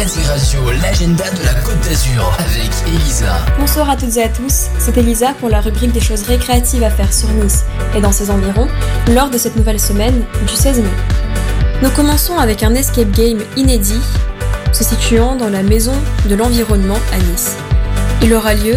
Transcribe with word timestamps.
L'agenda 0.00 1.24
de 1.28 1.44
la 1.44 1.52
Côte 1.60 1.78
d'Azur 1.80 2.34
avec 2.38 2.70
Elisa. 2.88 3.44
Bonsoir 3.58 3.90
à 3.90 3.96
toutes 3.96 4.16
et 4.16 4.22
à 4.22 4.28
tous, 4.30 4.68
c'est 4.78 4.96
Elisa 4.96 5.34
pour 5.38 5.50
la 5.50 5.60
rubrique 5.60 5.92
des 5.92 6.00
choses 6.00 6.22
récréatives 6.22 6.82
à 6.82 6.88
faire 6.88 7.12
sur 7.12 7.28
Nice 7.28 7.66
et 7.94 8.00
dans 8.00 8.10
ses 8.10 8.30
environs 8.30 8.66
lors 9.14 9.28
de 9.28 9.36
cette 9.36 9.56
nouvelle 9.56 9.78
semaine 9.78 10.24
du 10.48 10.54
16 10.54 10.78
mai. 10.78 10.88
Nous 11.82 11.90
commençons 11.90 12.38
avec 12.38 12.62
un 12.62 12.74
escape 12.74 13.10
game 13.10 13.40
inédit 13.58 14.00
se 14.72 14.84
situant 14.84 15.36
dans 15.36 15.50
la 15.50 15.62
maison 15.62 15.92
de 16.24 16.34
l'environnement 16.34 16.98
à 17.12 17.18
Nice. 17.18 17.56
Il 18.22 18.32
aura 18.32 18.54
lieu 18.54 18.76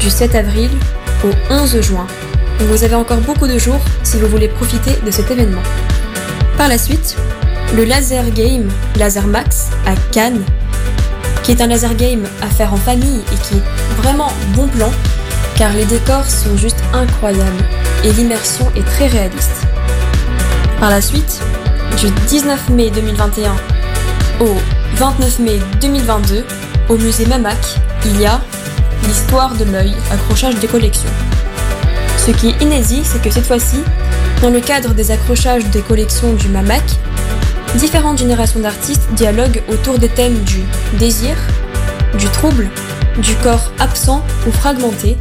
du 0.00 0.08
7 0.08 0.36
avril 0.36 0.70
au 1.22 1.52
11 1.52 1.82
juin. 1.82 2.06
Vous 2.60 2.82
avez 2.82 2.94
encore 2.94 3.20
beaucoup 3.20 3.46
de 3.46 3.58
jours 3.58 3.84
si 4.04 4.16
vous 4.16 4.26
voulez 4.26 4.48
profiter 4.48 4.92
de 5.04 5.10
cet 5.10 5.30
événement. 5.30 5.62
Par 6.56 6.68
la 6.68 6.78
suite, 6.78 7.14
le 7.74 7.84
Laser 7.84 8.30
Game 8.30 8.68
Laser 8.96 9.26
Max 9.26 9.70
à 9.86 9.94
Cannes, 10.12 10.42
qui 11.42 11.52
est 11.52 11.60
un 11.60 11.66
laser 11.66 11.94
game 11.94 12.24
à 12.42 12.46
faire 12.46 12.72
en 12.72 12.76
famille 12.76 13.20
et 13.32 13.36
qui 13.46 13.54
est 13.54 14.02
vraiment 14.02 14.32
bon 14.54 14.66
plan, 14.68 14.90
car 15.56 15.72
les 15.72 15.84
décors 15.84 16.24
sont 16.24 16.56
juste 16.56 16.82
incroyables 16.92 17.64
et 18.04 18.12
l'immersion 18.12 18.70
est 18.76 18.84
très 18.84 19.06
réaliste. 19.06 19.66
Par 20.80 20.90
la 20.90 21.00
suite, 21.00 21.40
du 21.98 22.10
19 22.28 22.70
mai 22.70 22.90
2021 22.90 23.54
au 24.40 24.54
29 24.96 25.38
mai 25.40 25.58
2022, 25.80 26.44
au 26.88 26.96
musée 26.96 27.26
Mamac, 27.26 27.58
il 28.04 28.20
y 28.20 28.26
a 28.26 28.40
l'histoire 29.06 29.54
de 29.54 29.64
l'œil, 29.64 29.94
accrochage 30.12 30.56
des 30.56 30.66
collections. 30.66 31.08
Ce 32.18 32.30
qui 32.32 32.48
est 32.48 32.62
inédit, 32.62 33.02
c'est 33.04 33.22
que 33.22 33.30
cette 33.30 33.46
fois-ci, 33.46 33.78
dans 34.42 34.50
le 34.50 34.60
cadre 34.60 34.94
des 34.94 35.10
accrochages 35.10 35.64
des 35.66 35.80
collections 35.80 36.32
du 36.34 36.48
Mamac, 36.48 36.82
différentes 37.74 38.18
générations 38.18 38.60
d'artistes 38.60 39.08
dialoguent 39.12 39.62
autour 39.68 39.98
des 39.98 40.08
thèmes 40.08 40.38
du 40.44 40.62
désir, 40.98 41.36
du 42.18 42.26
trouble, 42.26 42.68
du 43.18 43.34
corps 43.36 43.72
absent 43.78 44.22
ou 44.46 44.52
fragmenté, 44.52 45.16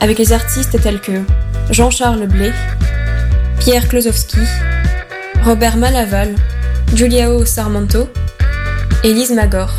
avec 0.00 0.18
les 0.18 0.32
artistes 0.32 0.80
tels 0.80 1.00
que 1.00 1.22
Jean-Charles 1.70 2.26
Blé, 2.26 2.52
Pierre 3.60 3.88
Klosowski, 3.88 4.40
Robert 5.44 5.76
Malaval, 5.76 6.34
Giuliao 6.94 7.44
Sarmento, 7.44 8.08
Élise 9.02 9.32
Magor. 9.32 9.70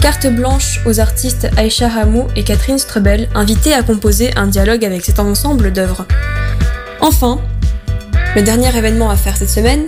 Carte 0.00 0.26
blanche 0.26 0.80
aux 0.84 0.98
artistes 0.98 1.48
Aïcha 1.56 1.88
Hamou 1.88 2.26
et 2.34 2.42
Catherine 2.42 2.78
Strebel, 2.78 3.28
invités 3.34 3.72
à 3.72 3.82
composer 3.82 4.30
un 4.36 4.48
dialogue 4.48 4.84
avec 4.84 5.04
cet 5.04 5.20
ensemble 5.20 5.72
d'œuvres. 5.72 6.06
Enfin, 7.00 7.40
le 8.34 8.42
dernier 8.42 8.76
événement 8.76 9.10
à 9.10 9.16
faire 9.16 9.36
cette 9.36 9.50
semaine 9.50 9.86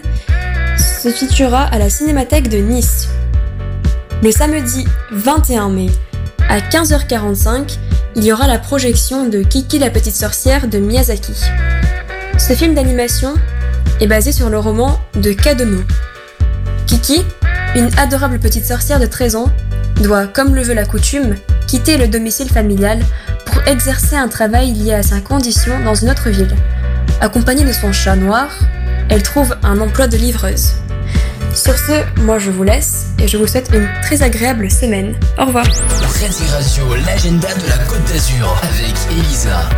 se 1.04 1.10
situera 1.10 1.64
à 1.64 1.78
la 1.78 1.90
Cinémathèque 1.90 2.48
de 2.48 2.56
Nice. 2.56 3.08
Le 4.22 4.30
samedi 4.30 4.86
21 5.12 5.68
mai, 5.68 5.90
à 6.48 6.60
15h45, 6.60 7.76
il 8.16 8.24
y 8.24 8.32
aura 8.32 8.46
la 8.46 8.58
projection 8.58 9.28
de 9.28 9.42
Kiki 9.42 9.78
la 9.78 9.90
petite 9.90 10.16
sorcière 10.16 10.66
de 10.66 10.78
Miyazaki. 10.78 11.34
Ce 12.38 12.54
film 12.54 12.74
d'animation 12.74 13.34
est 14.00 14.06
basé 14.06 14.32
sur 14.32 14.48
le 14.48 14.58
roman 14.58 14.98
de 15.14 15.34
Kadono. 15.34 15.82
Kiki, 16.86 17.22
une 17.76 17.90
adorable 17.98 18.38
petite 18.38 18.64
sorcière 18.64 18.98
de 18.98 19.04
13 19.04 19.36
ans, 19.36 19.52
doit, 20.00 20.26
comme 20.26 20.54
le 20.54 20.62
veut 20.62 20.72
la 20.72 20.86
coutume, 20.86 21.34
quitter 21.66 21.98
le 21.98 22.08
domicile 22.08 22.48
familial 22.48 23.00
pour 23.44 23.60
exercer 23.68 24.16
un 24.16 24.28
travail 24.28 24.72
lié 24.72 24.94
à 24.94 25.02
sa 25.02 25.20
condition 25.20 25.84
dans 25.84 25.94
une 25.96 26.08
autre 26.08 26.30
ville. 26.30 26.56
Accompagnée 27.20 27.64
de 27.66 27.72
son 27.72 27.92
chat 27.92 28.16
noir, 28.16 28.48
elle 29.10 29.22
trouve 29.22 29.54
un 29.62 29.82
emploi 29.82 30.06
de 30.08 30.16
livreuse. 30.16 30.72
Sur 31.54 31.78
ce, 31.78 32.20
moi 32.22 32.38
je 32.38 32.50
vous 32.50 32.64
laisse 32.64 33.06
et 33.18 33.28
je 33.28 33.36
vous 33.36 33.46
souhaite 33.46 33.70
une 33.72 33.88
très 34.02 34.22
agréable 34.22 34.70
semaine. 34.70 35.14
Au 35.38 35.44
revoir. 35.46 35.64
Frenzy 35.64 36.44
Radio, 36.50 36.94
l'agenda 37.06 37.48
de 37.54 37.68
la 37.68 37.78
Côte 37.84 38.04
d'Azur 38.04 38.60
avec 38.62 38.94
Elisa. 39.12 39.68